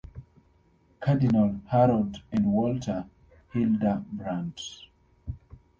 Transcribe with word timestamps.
Cardinal, 0.99 1.59
Harold 1.67 2.23
and 2.31 2.51
Walter 2.51 3.05
Hildebrandt. 3.53 4.87